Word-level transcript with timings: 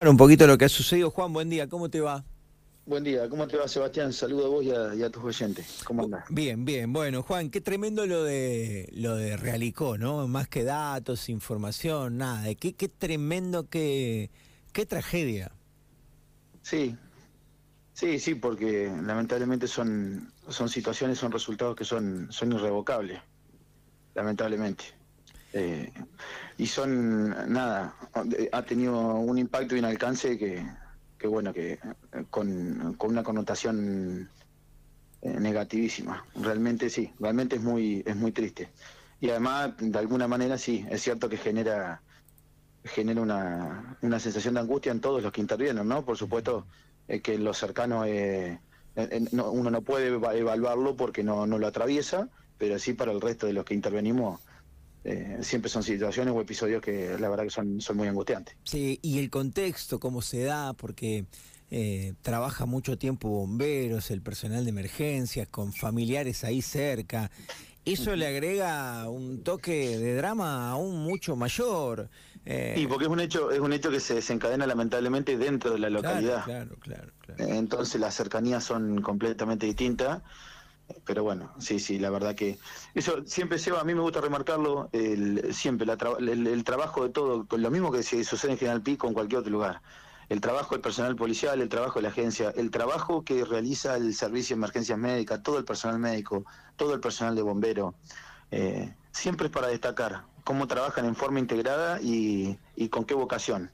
un 0.00 0.16
poquito 0.16 0.46
lo 0.46 0.58
que 0.58 0.66
ha 0.66 0.68
sucedido. 0.68 1.10
Juan, 1.10 1.32
buen 1.32 1.48
día, 1.48 1.68
¿cómo 1.68 1.88
te 1.88 2.00
va? 2.00 2.24
Buen 2.84 3.02
día, 3.02 3.28
¿cómo 3.28 3.48
te 3.48 3.56
va 3.56 3.66
Sebastián? 3.66 4.12
Saludo 4.12 4.46
a 4.46 4.48
vos 4.48 4.64
y 4.64 5.02
a, 5.02 5.10
tus 5.10 5.24
oyentes. 5.24 5.80
¿Cómo 5.84 6.04
andás? 6.04 6.24
Bien, 6.28 6.64
bien. 6.64 6.92
Bueno, 6.92 7.22
Juan, 7.22 7.50
qué 7.50 7.60
tremendo 7.60 8.06
lo 8.06 8.22
de 8.22 8.88
lo 8.92 9.16
de 9.16 9.36
Realicó, 9.36 9.98
¿no? 9.98 10.28
Más 10.28 10.48
que 10.48 10.62
datos, 10.62 11.28
información, 11.28 12.18
nada. 12.18 12.54
Qué, 12.54 12.74
qué 12.74 12.88
tremendo, 12.88 13.68
qué, 13.68 14.30
qué 14.72 14.86
tragedia. 14.86 15.50
Sí, 16.62 16.94
sí, 17.92 18.20
sí, 18.20 18.34
porque 18.36 18.92
lamentablemente 19.02 19.66
son, 19.66 20.32
son 20.48 20.68
situaciones, 20.68 21.18
son 21.18 21.32
resultados 21.32 21.74
que 21.74 21.84
son, 21.84 22.28
son 22.30 22.52
irrevocables, 22.52 23.20
lamentablemente. 24.14 24.84
Eh, 25.58 25.90
y 26.58 26.66
son, 26.66 27.30
nada, 27.50 27.94
ha 28.52 28.62
tenido 28.62 29.14
un 29.14 29.38
impacto 29.38 29.74
y 29.74 29.78
un 29.78 29.86
alcance 29.86 30.36
que, 30.36 30.62
que 31.16 31.26
bueno, 31.26 31.54
que 31.54 31.72
eh, 31.72 31.78
con, 32.28 32.92
con 32.98 33.10
una 33.12 33.22
connotación 33.22 34.28
eh, 35.22 35.40
negativísima. 35.40 36.26
Realmente 36.34 36.90
sí, 36.90 37.10
realmente 37.18 37.56
es 37.56 37.62
muy, 37.62 38.02
es 38.04 38.16
muy 38.16 38.32
triste. 38.32 38.68
Y 39.18 39.30
además, 39.30 39.72
de 39.78 39.98
alguna 39.98 40.28
manera 40.28 40.58
sí, 40.58 40.84
es 40.90 41.00
cierto 41.00 41.26
que 41.30 41.38
genera 41.38 42.02
genera 42.84 43.22
una, 43.22 43.96
una 44.02 44.20
sensación 44.20 44.54
de 44.54 44.60
angustia 44.60 44.92
en 44.92 45.00
todos 45.00 45.22
los 45.22 45.32
que 45.32 45.40
intervienen, 45.40 45.88
¿no? 45.88 46.04
Por 46.04 46.18
supuesto 46.18 46.66
que 47.22 47.38
lo 47.38 47.54
cercano 47.54 48.04
uno 49.32 49.70
no 49.70 49.82
puede 49.82 50.08
evaluarlo 50.08 50.96
porque 50.96 51.24
no, 51.24 51.46
no 51.46 51.58
lo 51.58 51.66
atraviesa, 51.66 52.28
pero 52.58 52.78
sí 52.78 52.92
para 52.92 53.10
el 53.10 53.20
resto 53.20 53.46
de 53.46 53.54
los 53.54 53.64
que 53.64 53.74
intervenimos 53.74 54.40
eh, 55.08 55.38
siempre 55.40 55.70
son 55.70 55.84
situaciones 55.84 56.34
o 56.34 56.40
episodios 56.40 56.82
que 56.82 57.16
la 57.20 57.28
verdad 57.28 57.44
que 57.44 57.50
son, 57.50 57.80
son 57.80 57.96
muy 57.96 58.08
angustiantes. 58.08 58.56
Sí, 58.64 58.98
y 59.02 59.20
el 59.20 59.30
contexto, 59.30 60.00
cómo 60.00 60.20
se 60.20 60.42
da, 60.42 60.72
porque 60.72 61.26
eh, 61.70 62.14
trabaja 62.22 62.66
mucho 62.66 62.98
tiempo 62.98 63.28
bomberos, 63.28 64.10
el 64.10 64.20
personal 64.20 64.64
de 64.64 64.70
emergencias, 64.70 65.46
con 65.46 65.72
familiares 65.72 66.42
ahí 66.42 66.60
cerca. 66.60 67.30
Eso 67.84 68.16
le 68.16 68.26
agrega 68.26 69.08
un 69.08 69.44
toque 69.44 69.96
de 69.96 70.16
drama 70.16 70.70
aún 70.72 71.04
mucho 71.04 71.36
mayor. 71.36 72.10
Eh, 72.44 72.74
sí, 72.76 72.88
porque 72.88 73.04
es 73.04 73.10
un 73.10 73.20
hecho, 73.20 73.52
es 73.52 73.60
un 73.60 73.72
hecho 73.72 73.92
que 73.92 74.00
se 74.00 74.14
desencadena 74.14 74.66
lamentablemente 74.66 75.38
dentro 75.38 75.70
de 75.70 75.78
la 75.78 75.88
localidad. 75.88 76.42
claro, 76.42 76.74
claro. 76.80 77.12
claro. 77.20 77.44
Entonces 77.54 78.00
las 78.00 78.16
cercanías 78.16 78.64
son 78.64 79.02
completamente 79.02 79.66
distintas 79.66 80.22
pero 81.04 81.22
bueno, 81.22 81.52
sí, 81.58 81.78
sí, 81.78 81.98
la 81.98 82.10
verdad 82.10 82.34
que 82.34 82.58
eso 82.94 83.22
siempre 83.26 83.58
se 83.58 83.70
va, 83.70 83.80
a 83.80 83.84
mí 83.84 83.94
me 83.94 84.00
gusta 84.00 84.20
remarcarlo, 84.20 84.88
el, 84.92 85.52
siempre 85.54 85.86
el, 85.90 86.64
trabajo 86.64 87.04
de 87.04 87.10
todo, 87.10 87.46
con 87.46 87.62
lo 87.62 87.70
mismo 87.70 87.90
que 87.90 88.02
se 88.02 88.22
sucede 88.24 88.52
en 88.52 88.58
General 88.58 88.82
o 88.86 89.06
en 89.06 89.14
cualquier 89.14 89.40
otro 89.40 89.52
lugar. 89.52 89.82
El 90.28 90.40
trabajo 90.40 90.74
del 90.74 90.80
personal 90.80 91.14
policial, 91.14 91.60
el 91.60 91.68
trabajo 91.68 92.00
de 92.00 92.02
la 92.02 92.08
agencia, 92.08 92.52
el 92.56 92.70
trabajo 92.70 93.24
que 93.24 93.44
realiza 93.44 93.96
el 93.96 94.14
servicio 94.14 94.56
de 94.56 94.58
emergencias 94.58 94.98
médicas, 94.98 95.42
todo 95.42 95.58
el 95.58 95.64
personal 95.64 96.00
médico, 96.00 96.44
todo 96.76 96.94
el 96.94 97.00
personal 97.00 97.36
de 97.36 97.42
bombero, 97.42 97.94
eh, 98.50 98.92
siempre 99.12 99.46
es 99.46 99.52
para 99.52 99.68
destacar 99.68 100.24
cómo 100.42 100.66
trabajan 100.66 101.04
en 101.04 101.14
forma 101.14 101.38
integrada 101.38 102.00
y 102.00 102.58
con 102.90 103.04
qué 103.04 103.14
vocación. 103.14 103.70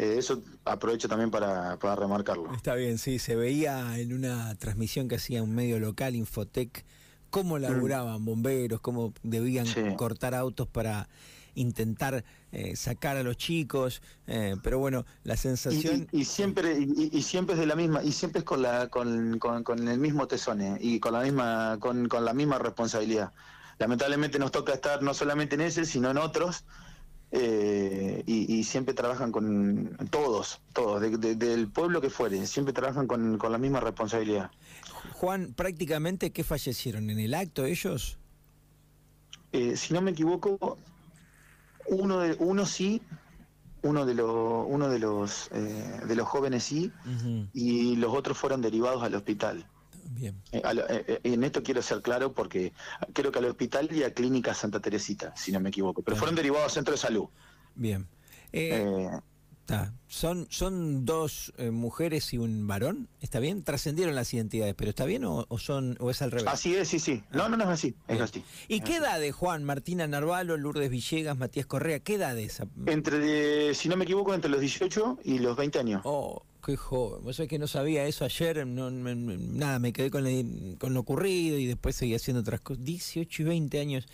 Eh, 0.00 0.16
eso 0.16 0.42
aprovecho 0.64 1.08
también 1.08 1.30
para, 1.30 1.76
remarcarlo. 1.76 2.54
Está 2.54 2.74
bien, 2.74 2.96
sí, 2.96 3.18
se 3.18 3.36
veía 3.36 3.98
en 3.98 4.14
una 4.14 4.54
transmisión 4.54 5.08
que 5.08 5.16
hacía 5.16 5.42
un 5.42 5.54
medio 5.54 5.78
local, 5.78 6.16
Infotec, 6.16 6.86
cómo 7.28 7.58
mm. 7.58 7.60
laburaban 7.60 8.24
bomberos, 8.24 8.80
cómo 8.80 9.12
debían 9.22 9.66
cortar 9.96 10.34
autos 10.34 10.66
para 10.68 11.10
intentar 11.54 12.24
eh, 12.50 12.76
sacar 12.76 13.18
a 13.18 13.22
los 13.22 13.36
chicos, 13.36 14.00
eh, 14.26 14.56
pero 14.62 14.78
bueno, 14.78 15.04
la 15.24 15.36
sensación... 15.36 16.08
Y, 16.12 16.24
siempre 16.24 16.78
y, 16.78 17.20
siempre 17.20 17.52
es 17.52 17.60
de 17.60 17.66
la 17.66 17.76
misma, 17.76 18.02
y 18.02 18.12
siempre 18.12 18.38
es 18.38 18.44
con, 18.46 18.62
la, 18.62 18.88
con, 18.88 19.38
con, 19.38 19.86
el 19.86 19.98
mismo 19.98 20.26
tesone 20.26 20.78
y 20.80 20.98
con 20.98 21.12
la 21.12 21.20
misma, 21.20 21.76
con, 21.78 22.08
con 22.08 22.24
la 22.24 22.32
misma 22.32 22.58
responsabilidad. 22.58 23.32
Lamentablemente 23.78 24.38
nos 24.38 24.50
toca 24.50 24.72
estar 24.72 25.02
no 25.02 25.12
solamente 25.12 25.56
en 25.56 25.60
ese, 25.60 25.84
sino 25.84 26.10
en 26.10 26.16
otros, 26.16 26.64
eh, 27.32 28.24
y, 28.26 28.64
siempre 28.64 28.92
trabajan 28.92 29.30
con 29.30 29.96
todos, 30.10 30.60
todos, 30.72 31.00
del 31.00 31.68
pueblo 31.68 32.00
que 32.00 32.10
fuere, 32.10 32.44
siempre 32.46 32.72
trabajan 32.72 33.06
con, 33.06 33.38
la 33.38 33.58
misma 33.58 33.78
responsabilidad. 33.78 34.50
Juan, 35.12 35.52
prácticamente, 35.54 36.32
¿qué 36.32 36.42
fallecieron? 36.42 37.08
¿En 37.08 37.20
el 37.20 37.34
acto 37.34 37.64
ellos? 37.64 38.18
Eh, 39.52 39.76
si 39.76 39.94
no 39.94 40.02
me 40.02 40.10
equivoco, 40.10 40.78
uno, 41.86 42.18
de, 42.18 42.36
uno 42.40 42.66
sí, 42.66 43.00
uno 43.82 44.06
de, 44.06 44.14
los 44.14 44.66
uno 44.68 44.88
de, 44.88 44.98
los, 44.98 45.50
eh, 45.52 46.00
de 46.06 46.14
los 46.16 46.26
jóvenes 46.26 46.64
sí, 46.64 46.92
y 47.52 47.94
los 47.96 48.12
otros 48.12 48.38
fueron 48.38 48.60
derivados 48.60 49.04
al 49.04 49.14
hospital. 49.14 49.64
Bien. 50.12 50.42
Eh, 50.50 50.60
eh, 50.64 51.04
eh, 51.06 51.20
en 51.22 51.44
esto 51.44 51.62
quiero 51.62 51.80
ser 51.82 52.02
claro 52.02 52.32
porque 52.32 52.72
creo 53.12 53.30
que 53.30 53.38
al 53.38 53.44
hospital 53.44 53.88
y 53.92 54.02
a 54.02 54.12
Clínica 54.12 54.54
Santa 54.54 54.80
Teresita, 54.80 55.34
si 55.36 55.52
no 55.52 55.60
me 55.60 55.68
equivoco, 55.68 56.02
pero 56.02 56.16
fueron 56.16 56.34
derivados 56.34 56.64
al 56.64 56.70
centro 56.70 56.92
de 56.92 56.98
salud. 56.98 57.28
Bien. 57.76 58.08
son, 60.08 60.48
son 60.50 61.04
dos 61.04 61.52
mujeres 61.70 62.32
y 62.34 62.38
un 62.38 62.66
varón, 62.66 63.08
¿está 63.20 63.38
bien? 63.38 63.62
Trascendieron 63.62 64.16
las 64.16 64.34
identidades, 64.34 64.74
pero 64.74 64.90
¿está 64.90 65.04
bien 65.04 65.24
o, 65.24 65.46
son 65.58 65.96
o 66.00 66.10
es 66.10 66.22
al 66.22 66.32
revés? 66.32 66.48
Así 66.48 66.74
es, 66.74 66.88
sí, 66.88 66.98
sí. 66.98 67.22
No, 67.30 67.48
no, 67.48 67.56
no 67.56 67.62
es 67.64 67.70
así, 67.70 67.94
es 68.08 68.20
así. 68.20 68.42
¿Y 68.66 68.80
qué 68.80 68.96
edad 68.96 69.20
de 69.20 69.30
Juan, 69.30 69.62
Martina 69.62 70.08
Narvalo, 70.08 70.56
Lourdes 70.56 70.90
Villegas, 70.90 71.38
Matías 71.38 71.66
Correa? 71.66 72.00
¿Qué 72.00 72.14
edad 72.14 72.36
esa? 72.36 72.66
Entre, 72.86 73.74
si 73.74 73.88
no 73.88 73.96
me 73.96 74.04
equivoco, 74.04 74.34
entre 74.34 74.50
los 74.50 74.60
18 74.60 75.20
y 75.22 75.38
los 75.38 75.56
20 75.56 75.78
años. 75.78 76.02
Oh, 76.04 76.42
Qué 76.70 76.76
joven. 76.76 77.24
Vos 77.24 77.34
sabés 77.34 77.50
que 77.50 77.58
no 77.58 77.66
sabía 77.66 78.04
eso 78.04 78.24
ayer. 78.24 78.64
No, 78.64 78.92
nada, 78.92 79.80
me 79.80 79.92
quedé 79.92 80.08
con, 80.08 80.24
con, 80.78 80.94
lo 80.94 81.00
ocurrido 81.00 81.58
y 81.58 81.66
después 81.66 81.96
seguí 81.96 82.14
haciendo 82.14 82.42
otras 82.42 82.60
cosas. 82.60 82.84
18 82.84 83.42
y 83.42 83.44
20 83.44 83.80
años. 83.80 84.06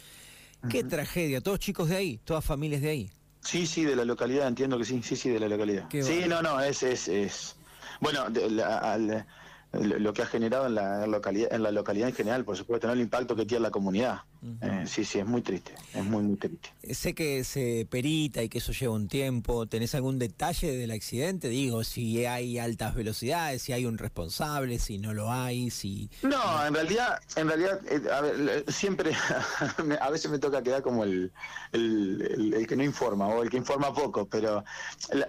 Qué 0.71 0.83
tragedia. 0.83 1.43
Todos 1.43 1.59
chicos 1.59 1.91
de 1.91 1.97
ahí, 1.97 2.21
todas 2.25 2.43
familias 2.43 2.81
de 2.81 2.89
ahí. 2.89 3.11
Sí, 3.43 3.67
sí, 3.67 3.85
de 3.85 3.95
la 3.95 4.07
localidad, 4.07 4.49
entiendo 4.49 4.79
que 4.79 4.87
sí. 4.87 5.03
Sí, 5.03 5.17
sí, 5.17 5.29
de 5.29 5.39
la 5.39 5.49
localidad. 5.49 5.87
sí, 5.91 6.23
no, 6.27 6.41
no, 6.41 6.59
es. 6.61 6.83
es, 6.83 7.09
es... 7.09 7.57
Bueno, 8.01 8.25
al, 8.25 9.27
lo 9.73 10.13
que 10.13 10.23
ha 10.23 10.27
generado 10.27 10.67
en 10.67 10.75
la 10.75 11.07
localidad, 11.07 11.53
en 11.53 11.63
la 11.63 11.71
localidad 11.71 12.09
en 12.09 12.15
general, 12.15 12.45
por 12.45 12.57
supuesto, 12.57 12.87
¿no? 12.87 12.93
el 12.93 13.01
impacto 13.01 13.37
que 13.37 13.45
tiene 13.45 13.63
la 13.63 13.71
comunidad. 13.71 14.21
Eh, 14.61 14.85
sí, 14.87 15.05
sí, 15.05 15.19
es 15.19 15.27
muy 15.27 15.43
triste, 15.43 15.75
es 15.93 16.05
muy, 16.05 16.23
muy 16.23 16.37
triste. 16.37 16.71
Sé 16.93 17.15
que 17.15 17.43
se 17.43 17.87
perita 17.91 18.43
y 18.43 18.49
que 18.49 18.59
eso 18.59 18.73
lleva 18.73 18.95
un 18.95 19.09
tiempo. 19.09 19.67
¿Tenés 19.67 19.95
algún 19.95 20.19
detalle 20.19 20.77
del 20.77 20.93
accidente? 20.93 21.49
Digo, 21.49 21.83
si 21.83 22.25
hay 22.27 22.59
altas 22.59 22.95
velocidades, 22.95 23.63
si 23.63 23.73
hay 23.73 23.87
un 23.87 23.99
responsable, 23.99 24.79
si 24.79 24.99
no 24.99 25.15
lo 25.15 25.33
hay, 25.33 25.71
si... 25.71 26.11
No, 26.23 26.65
en 26.65 26.75
realidad, 26.75 27.19
en 27.35 27.49
realidad, 27.49 27.81
eh, 27.91 28.01
a 28.13 28.21
ver, 28.21 28.65
siempre, 28.69 29.13
a 30.01 30.11
veces 30.11 30.31
me 30.31 30.39
toca 30.39 30.63
quedar 30.63 30.83
como 30.83 31.03
el, 31.03 31.33
el, 31.73 32.67
que 32.69 32.77
no 32.77 32.85
informa 32.85 33.27
o 33.29 33.43
el 33.43 33.51
que 33.51 33.57
informa 33.57 33.93
poco, 33.93 34.29
pero 34.29 34.65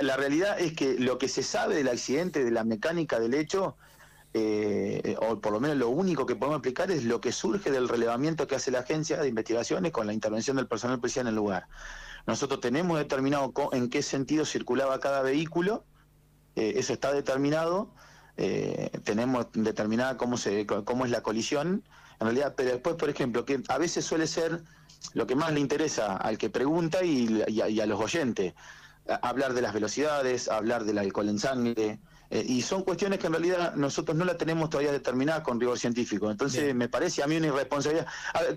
la 0.02 0.18
realidad 0.18 0.60
es 0.60 0.74
que 0.74 0.96
lo 1.00 1.18
que 1.18 1.28
se 1.28 1.42
sabe 1.42 1.76
del 1.76 1.88
accidente, 1.88 2.44
de 2.44 2.52
la 2.52 2.64
mecánica 2.64 3.20
del 3.20 3.34
hecho, 3.34 3.78
eh, 4.38 5.16
o 5.20 5.40
por 5.40 5.52
lo 5.52 5.60
menos 5.60 5.78
lo 5.78 5.90
único 5.90 6.26
que 6.26 6.36
podemos 6.36 6.58
explicar 6.58 6.92
es 6.92 7.04
lo 7.04 7.22
que 7.22 7.32
surge 7.32 7.72
del 7.72 7.88
relevamiento 7.88 8.48
que 8.48 8.56
hace 8.56 8.72
la 8.72 8.80
agencia 8.80 9.18
de 9.18 9.28
investigaciones 9.28 9.92
con 9.92 10.08
la 10.08 10.14
intervención 10.14 10.58
del 10.58 10.68
personal 10.68 11.00
policial 11.00 11.26
en 11.26 11.30
el 11.30 11.36
lugar. 11.36 11.68
Nosotros 12.26 12.60
tenemos 12.60 12.98
determinado 12.98 13.54
en 13.72 13.90
qué 13.90 14.02
sentido 14.02 14.46
circulaba 14.46 15.00
cada 15.00 15.22
vehículo, 15.22 15.86
eh, 16.56 16.74
eso 16.78 16.94
está 16.94 17.14
determinado, 17.14 17.94
eh, 18.36 18.92
tenemos 19.04 19.48
determinada 19.54 20.18
cómo, 20.18 20.38
se, 20.38 20.66
cómo 20.66 21.06
es 21.06 21.12
la 21.12 21.22
colisión, 21.22 21.84
en 22.20 22.26
realidad, 22.26 22.54
pero 22.56 22.72
después, 22.72 22.96
por 22.96 23.10
ejemplo, 23.10 23.46
que 23.46 23.62
a 23.68 23.78
veces 23.78 24.06
suele 24.06 24.28
ser 24.28 24.62
lo 25.14 25.26
que 25.28 25.36
más 25.36 25.54
le 25.54 25.60
interesa 25.60 26.18
al 26.18 26.38
que 26.38 26.50
pregunta 26.50 27.04
y, 27.04 27.44
y 27.48 27.80
a 27.80 27.86
los 27.86 28.00
oyentes, 28.00 28.54
hablar 29.22 29.54
de 29.54 29.62
las 29.62 29.74
velocidades, 29.74 30.50
hablar 30.50 30.84
del 30.84 30.98
alcohol 30.98 31.30
en 31.30 31.40
sangre, 31.40 32.00
eh, 32.30 32.44
y 32.46 32.62
son 32.62 32.84
cuestiones 32.84 33.20
que 33.20 33.28
en 33.28 33.34
realidad 33.34 33.76
nosotros 33.76 34.18
no 34.18 34.26
la 34.26 34.38
tenemos 34.38 34.70
todavía 34.70 34.92
determinada 34.92 35.44
con 35.44 35.60
rigor 35.60 35.80
científico. 35.80 36.30
Entonces 36.30 36.76
me 36.76 36.90
parece 36.90 37.24
a 37.24 37.28
mí 37.28 37.38
una 37.38 37.48
irresponsabilidad. 37.48 38.08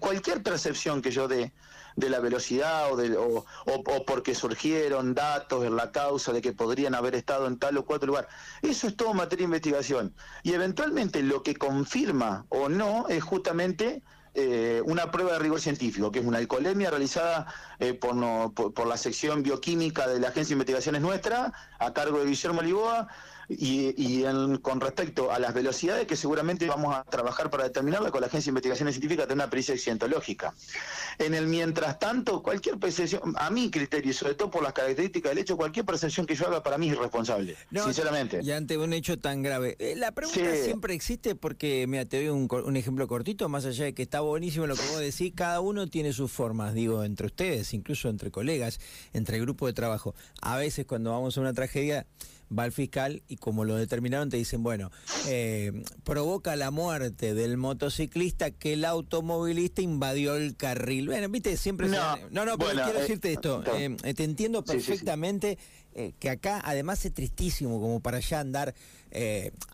cualquier 0.01 0.43
percepción 0.43 1.03
que 1.03 1.11
yo 1.11 1.29
dé 1.29 1.53
de 1.97 2.11
la 2.11 2.21
velocidad 2.21 2.93
o, 2.93 2.97
de, 2.97 3.17
o, 3.17 3.45
o, 3.67 4.05
porque 4.05 4.35
surgieron 4.35 5.15
datos 5.15 5.65
en 5.65 5.77
la 5.77 5.93
causa 5.93 6.33
de 6.33 6.41
que 6.41 6.53
podrían 6.53 6.95
haber 6.95 7.15
estado 7.15 7.47
en 7.47 7.59
tal 7.59 7.77
o 7.79 7.85
cuatro 7.85 8.07
lugar, 8.07 8.29
eso 8.63 8.87
es 8.87 8.97
todo 8.97 9.15
materia 9.15 9.43
de 9.43 9.51
investigación. 9.51 10.15
Y 10.43 10.53
eventualmente 10.53 11.23
lo 11.23 11.43
que 11.43 11.57
confirma 11.57 12.47
o 12.49 12.69
no 12.69 13.09
es 13.09 13.23
justamente 13.23 14.03
eh, 14.35 14.81
una 14.85 15.11
prueba 15.11 15.33
de 15.33 15.41
rigor 15.41 15.61
científico, 15.61 16.13
que 16.13 16.21
es 16.21 16.25
una 16.25 16.39
alcoholemia 16.39 16.91
realizada 16.91 17.53
eh, 17.81 17.95
por, 17.95 18.15
por, 18.55 18.87
la 18.87 18.97
sección 18.97 19.43
bioquímica 19.43 20.07
de 20.07 20.21
la 20.21 20.29
Agencia 20.29 20.51
de 20.51 20.61
Investigaciones 20.61 21.03
Nuestra, 21.03 21.53
a 21.81 21.93
cargo 21.93 22.21
de 22.21 22.27
Guillermo 22.27 22.63
Liboa, 22.63 23.09
y, 23.50 24.23
con 24.62 24.81
respecto 24.81 25.32
a 25.32 25.38
las 25.38 25.52
velocidades 25.52 26.06
que 26.06 26.17
seguramente 26.17 26.67
vamos 26.67 26.94
a 26.94 27.05
trabajar 27.05 27.50
para 27.50 27.64
determinarla 27.64 28.11
con 28.11 28.20
la 28.20 28.29
Agencia 28.29 28.50
de 28.50 28.52
Investigaciones 28.52 28.94
Científicas 28.94 29.26
de 29.26 29.35
una 29.35 29.50
pericia 29.50 29.76
cientológica. 29.76 30.55
En 31.19 31.35
el 31.35 31.47
mientras 31.47 31.99
tanto, 31.99 32.43
cualquier 32.43 32.79
percepción, 32.79 33.35
a 33.37 33.50
mi 33.50 33.70
criterio 33.70 34.11
y 34.11 34.14
sobre 34.14 34.35
todo 34.35 34.50
por 34.50 34.62
las 34.62 34.73
características 34.73 35.31
del 35.31 35.38
hecho, 35.38 35.56
cualquier 35.56 35.85
percepción 35.85 36.26
que 36.26 36.35
yo 36.35 36.47
haga 36.47 36.62
para 36.62 36.79
mí 36.79 36.88
es 36.88 36.97
irresponsable, 36.97 37.56
sinceramente. 37.73 38.41
Y 38.43 38.52
ante 38.52 38.79
un 38.79 38.93
hecho 38.93 39.19
tan 39.19 39.43
grave. 39.43 39.76
Eh, 39.79 39.94
la 39.97 40.12
pregunta 40.12 40.55
siempre 40.55 40.94
existe 40.94 41.35
porque, 41.35 41.87
mira, 41.88 42.05
te 42.05 42.25
doy 42.25 42.29
un, 42.29 42.76
ejemplo 42.76 43.08
cortito, 43.08 43.49
más 43.49 43.64
allá 43.64 43.85
de 43.85 43.94
que 43.94 44.02
está 44.02 44.20
buenísimo 44.20 44.67
lo 44.67 44.76
que 44.76 44.87
vos 44.93 45.00
decís, 45.00 45.32
cada 45.35 45.61
uno 45.61 45.88
tiene 45.88 46.12
sus 46.12 46.31
formas, 46.31 46.75
digo, 46.75 47.02
entre 47.02 47.26
ustedes, 47.26 47.75
incluso 47.75 48.08
entre 48.08 48.31
colegas, 48.31 48.79
entre 49.12 49.37
el 49.37 49.43
grupo 49.43 49.67
de 49.67 49.73
trabajo. 49.73 50.14
A 50.41 50.56
veces 50.56 50.87
cuando 50.87 51.11
vamos 51.11 51.37
a 51.37 51.41
una 51.41 51.52
tragedia 51.52 52.06
va 52.56 52.64
al 52.64 52.73
fiscal 52.73 53.23
y 53.29 53.37
como 53.37 53.64
lo 53.64 53.76
determinaron 53.76 54.29
te 54.29 54.37
dicen, 54.37 54.62
bueno, 54.62 54.91
eh, 55.29 55.82
provoca 56.05 56.56
la 56.56 56.70
muerte 56.70 57.35
del 57.35 57.56
motociclista 57.56 58.50
que 58.50 58.75
el 58.75 58.85
automovilista 58.85 59.82
invadió 59.82 60.37
el 60.37 60.56
carril. 60.56 61.06
Bueno, 61.06 61.29
viste, 61.29 61.56
siempre... 61.56 61.88
No, 61.88 62.17
no, 62.31 62.44
no, 62.44 62.58
pero 62.58 62.73
quiero 62.73 62.99
eh, 62.99 63.02
decirte 63.02 63.32
esto, 63.32 63.62
eh, 63.76 63.97
te 64.14 64.25
entiendo 64.25 64.64
perfectamente 64.64 65.58
que 66.19 66.31
acá 66.31 66.61
además 66.64 67.05
es 67.05 67.14
tristísimo 67.14 67.81
como 67.81 68.00
para 68.00 68.19
allá 68.19 68.41
andar 68.41 68.75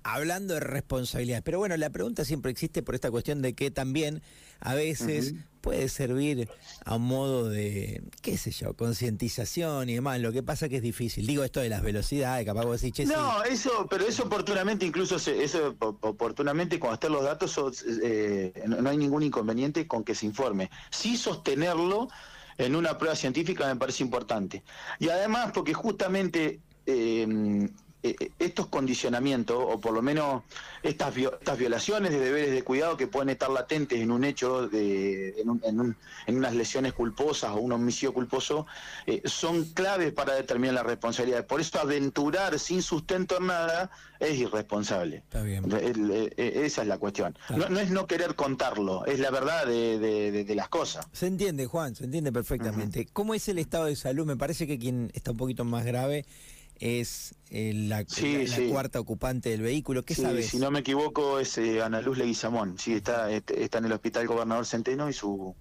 hablando 0.03 0.55
de 0.55 0.61
responsabilidades. 0.61 1.43
Pero 1.45 1.59
bueno, 1.59 1.77
la 1.77 1.91
pregunta 1.91 2.25
siempre 2.25 2.51
existe 2.51 2.83
por 2.83 2.95
esta 2.95 3.11
cuestión 3.11 3.43
de 3.43 3.55
que 3.55 3.71
también 3.71 4.23
a 4.61 4.75
veces 4.75 5.35
puede 5.67 5.89
servir 5.89 6.49
a 6.85 6.97
modo 6.97 7.49
de, 7.49 8.01
qué 8.23 8.39
sé 8.39 8.53
yo, 8.53 8.75
concientización 8.75 9.89
y 9.89 9.95
demás. 9.95 10.21
Lo 10.21 10.31
que 10.33 10.43
pasa 10.43 10.69
que 10.69 10.77
es 10.77 10.83
difícil. 10.83 11.27
Digo 11.27 11.43
esto 11.43 11.59
de 11.59 11.69
las 11.69 11.83
velocidades, 11.83 12.47
capaz 12.47 12.65
vos 12.65 12.81
decís, 12.81 13.09
No, 13.09 13.43
eso, 13.43 13.87
pero 13.91 14.07
eso 14.07 14.25
oportunamente, 14.25 14.87
incluso 14.87 15.17
eso 15.17 15.75
oportunamente 15.81 16.79
cuando 16.79 16.95
estén 16.95 17.13
los 17.13 17.25
datos, 17.25 17.85
eh, 18.01 18.53
no 18.65 18.89
hay 18.89 18.97
ningún 18.97 19.25
inconveniente 19.25 19.89
con 19.89 20.05
que 20.05 20.15
se 20.15 20.27
informe. 20.27 20.71
Sí 20.91 21.17
sostenerlo 21.17 22.09
en 22.59 22.77
una 22.77 22.99
prueba 22.99 23.17
científica 23.17 23.67
me 23.67 23.77
parece 23.77 24.03
importante. 24.03 24.63
Y 24.99 25.09
además 25.09 25.51
porque 25.53 25.75
justamente 25.75 26.61
eh, 26.87 27.69
estos 28.39 28.67
condicionamientos, 28.67 29.57
o 29.59 29.81
por 29.81 29.93
lo 29.93 30.03
menos 30.03 30.43
estas, 30.83 31.17
estas 31.17 31.59
violaciones 31.59 32.13
de 32.13 32.21
deberes 32.21 32.53
de 32.53 32.63
cuidado 32.63 32.97
que 32.97 33.07
pueden 33.07 33.31
estar 33.31 33.51
latentes 33.51 34.01
en 34.01 34.11
un 34.11 34.25
hecho, 34.25 34.69
de, 34.69 35.35
en, 35.41 35.97
unas 36.37 36.55
lesiones 36.55 36.93
culposas 36.93 37.51
o 37.53 37.57
un 37.57 37.73
homicidio 37.73 38.13
culposo, 38.13 38.67
eh, 39.07 39.23
son 39.25 39.65
claves 39.65 40.13
para 40.13 40.35
determinar 40.35 40.75
la 40.75 40.83
responsabilidad. 40.83 41.47
Por 41.47 41.61
eso 41.61 41.81
aventurar 41.81 42.59
sin 42.59 42.83
sustento 42.83 43.39
en 43.39 43.47
nada 43.47 43.91
es 44.21 44.39
irresponsable. 44.39 45.19
Está 45.19 45.43
bien. 45.43 45.65
esa 46.37 46.83
es 46.83 46.89
la 46.89 46.99
cuestión. 46.99 47.37
No, 47.51 47.79
es 47.79 47.91
no 47.91 48.07
querer 48.07 48.35
contarlo, 48.35 49.05
es 49.07 49.19
la 49.21 49.31
verdad 49.31 49.67
de, 49.67 50.55
las 50.57 50.69
cosas. 50.69 51.07
Se 51.13 51.27
entiende, 51.27 51.67
Juan, 51.67 51.95
se 51.95 52.05
entiende 52.05 52.33
perfectamente. 52.33 53.07
¿Cómo 53.13 53.35
es 53.35 53.49
el 53.49 53.59
estado 53.59 53.87
de 53.87 53.97
salud? 53.97 54.27
Me 54.27 54.37
parece 54.37 54.67
que 54.67 54.79
quien 54.79 55.11
está 55.15 55.33
un 55.33 55.37
poquito 55.37 55.65
más 55.65 55.85
grave 55.85 56.25
es 56.81 57.35
eh, 57.51 57.73
la, 57.75 58.05
cuarta 58.71 59.01
ocupante 59.01 59.51
del 59.51 59.63
vehículo. 59.63 60.05
¿Qué 60.05 60.15
sabes? 60.15 60.49
Si 60.49 60.59
no 60.59 60.71
me 60.71 60.81
equivoco, 60.81 61.39
es 61.39 61.57
eh, 61.59 61.83
Ana 61.83 62.01
Luz 62.01 62.19
Leguizamón. 62.19 62.79
Sí, 62.79 62.95
está, 62.95 63.31
está 63.31 63.79
en 63.79 63.85
el 63.87 63.93
Hospital 63.93 64.27
Gobernador 64.27 64.67
Centeno 64.67 65.09
y 65.09 65.13
su... 65.13 65.55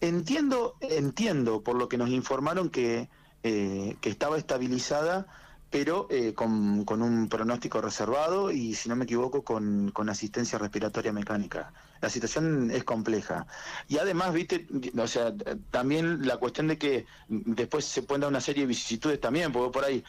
Entiendo, 0.00 0.76
entiendo 0.80 1.62
por 1.62 1.76
lo 1.76 1.88
que 1.88 1.96
nos 1.96 2.10
informaron 2.10 2.68
que, 2.68 3.08
eh, 3.42 3.96
que 4.00 4.10
estaba 4.10 4.36
estabilizada, 4.36 5.26
pero 5.70 6.08
con, 6.34 6.84
con, 6.84 7.02
un 7.02 7.28
pronóstico 7.28 7.80
reservado 7.80 8.50
y, 8.50 8.74
si 8.74 8.88
no 8.88 8.96
me 8.96 9.04
equivoco, 9.04 9.42
con, 9.42 9.90
con 9.90 10.08
asistencia 10.08 10.58
respiratoria 10.58 11.12
mecánica. 11.12 11.72
La 12.00 12.08
situación 12.08 12.70
es 12.70 12.84
compleja. 12.84 13.46
Y 13.88 13.98
además, 13.98 14.32
viste, 14.32 14.66
o 14.96 15.06
sea, 15.06 15.34
también 15.70 16.26
la 16.26 16.36
cuestión 16.36 16.68
de 16.68 16.78
que 16.78 17.06
después 17.28 17.84
se 17.84 18.02
pueden 18.02 18.22
dar 18.22 18.30
una 18.30 18.40
serie 18.40 18.62
de 18.62 18.68
vicisitudes 18.68 19.20
también, 19.20 19.50
porque 19.50 19.72
por 19.72 19.84
ahí 19.84 20.04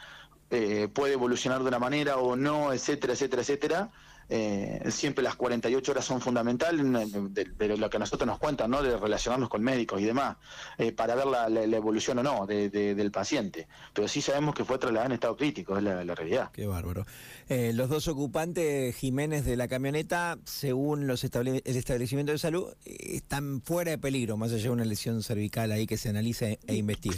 eh, 0.50 0.88
puede 0.94 1.14
evolucionar 1.14 1.62
de 1.62 1.68
una 1.68 1.80
manera 1.80 2.18
o 2.18 2.36
no, 2.36 2.72
etcétera, 2.72 3.14
etcétera, 3.14 3.42
etcétera. 3.42 3.90
Eh, 4.30 4.82
siempre 4.92 5.24
las 5.24 5.36
48 5.36 5.92
horas 5.92 6.04
son 6.04 6.20
fundamentales 6.20 6.86
de, 7.32 7.78
lo 7.78 7.90
que 7.90 8.00
nosotros 8.00 8.28
nos 8.28 8.40
cuentan, 8.40 8.72
¿no? 8.72 8.84
de 8.84 8.98
relacionarnos 8.98 9.48
con 9.48 9.64
médicos 9.64 10.02
y 10.02 10.06
demás, 10.06 10.36
eh, 10.78 10.92
para 10.92 11.16
ver 11.16 11.28
la, 11.28 11.48
evolución 11.78 12.20
o 12.20 12.24
no 12.24 12.46
del 12.46 13.12
paciente. 13.12 13.68
Pero 13.94 14.08
sí 14.08 14.22
sabemos 14.22 14.54
que 14.54 14.66
fue 14.66 14.78
trasladado 14.78 15.08
en 15.08 15.14
estado 15.14 15.38
crítico, 15.38 15.78
es 15.78 15.84
la, 15.84 16.04
realidad. 16.04 16.50
Qué 16.52 16.66
bárbaro. 16.66 17.06
los 17.50 17.90
dos 17.90 18.08
ocupantes, 18.10 18.96
Jiménez 18.96 19.46
de 19.46 19.56
la 19.56 19.68
camioneta, 19.68 20.38
según 20.44 21.08
los 21.08 21.24
el 21.24 21.62
establecimiento 21.66 22.34
de 22.34 22.38
salud, 22.38 22.74
están 22.84 23.62
fuera 23.62 23.92
de 23.92 23.98
peligro, 23.98 24.36
más 24.36 24.52
allá 24.52 24.64
de 24.64 24.70
una 24.72 24.86
lesión 24.86 25.24
cervical 25.24 25.72
ahí 25.72 25.88
que 25.88 25.98
se 25.98 26.10
analiza 26.10 26.48
e 26.48 26.76
investiga. 26.76 27.18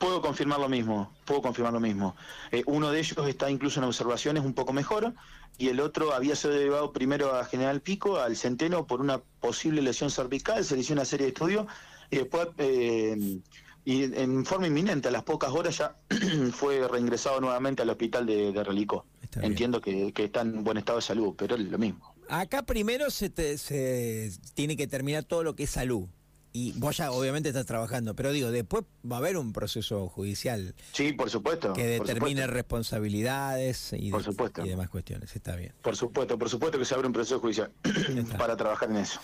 Puedo 0.00 0.22
confirmar 0.22 0.58
lo 0.58 0.70
mismo, 0.70 1.12
puedo 1.26 1.42
confirmar 1.42 1.74
lo 1.74 1.78
mismo. 1.78 2.16
Eh, 2.52 2.62
uno 2.64 2.90
de 2.90 3.00
ellos 3.00 3.28
está 3.28 3.50
incluso 3.50 3.80
en 3.80 3.84
observaciones 3.84 4.42
un 4.42 4.54
poco 4.54 4.72
mejor 4.72 5.12
y 5.58 5.68
el 5.68 5.78
otro 5.78 6.14
había 6.14 6.34
sido 6.36 6.54
llevado 6.54 6.90
primero 6.90 7.36
a 7.36 7.44
General 7.44 7.82
Pico, 7.82 8.18
al 8.18 8.34
Centeno, 8.34 8.86
por 8.86 9.02
una 9.02 9.18
posible 9.18 9.82
lesión 9.82 10.10
cervical, 10.10 10.64
se 10.64 10.74
le 10.74 10.80
hizo 10.80 10.94
una 10.94 11.04
serie 11.04 11.26
de 11.26 11.32
estudios 11.32 11.66
y 12.10 12.16
después, 12.16 12.48
eh, 12.56 13.40
y 13.84 14.04
en 14.04 14.46
forma 14.46 14.68
inminente, 14.68 15.08
a 15.08 15.10
las 15.10 15.22
pocas 15.22 15.50
horas 15.50 15.76
ya 15.76 15.94
fue 16.52 16.88
reingresado 16.88 17.38
nuevamente 17.42 17.82
al 17.82 17.90
hospital 17.90 18.24
de, 18.24 18.52
de 18.52 18.64
Relicó. 18.64 19.04
Entiendo 19.42 19.82
que, 19.82 20.14
está 20.16 20.40
en 20.40 20.64
buen 20.64 20.78
estado 20.78 20.96
de 20.96 21.02
salud, 21.02 21.34
pero 21.36 21.56
es 21.56 21.60
lo 21.60 21.76
mismo. 21.76 22.14
Acá 22.30 22.62
primero 22.62 23.10
se, 23.10 23.30
se 23.58 24.32
tiene 24.54 24.78
que 24.78 24.86
terminar 24.86 25.24
todo 25.24 25.44
lo 25.44 25.54
que 25.54 25.64
es 25.64 25.70
salud 25.70 26.08
y 26.52 26.72
vos 26.72 26.96
ya 26.96 27.12
obviamente 27.12 27.48
estás 27.48 27.66
trabajando, 27.66 28.14
pero 28.14 28.32
digo, 28.32 28.50
después 28.50 28.84
va 29.10 29.16
a 29.16 29.18
haber 29.18 29.36
un 29.36 29.52
proceso 29.52 30.08
judicial. 30.08 30.74
Sí, 30.92 31.12
por 31.12 31.30
supuesto. 31.30 31.72
Que 31.72 31.86
determine 31.86 32.46
responsabilidades 32.46 33.92
y, 33.92 34.08
y 34.08 34.68
demás 34.68 34.88
cuestiones. 34.88 35.34
Está 35.34 35.56
bien. 35.56 35.72
Por 35.82 35.96
supuesto, 35.96 36.38
por 36.38 36.48
supuesto 36.48 36.78
que 36.78 36.84
se 36.84 36.94
abre 36.94 37.06
un 37.06 37.12
proceso 37.12 37.40
judicial 37.40 37.70
para 38.38 38.56
trabajar 38.56 38.90
en 38.90 38.96
eso. 38.96 39.20